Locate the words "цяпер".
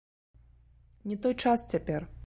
1.75-2.11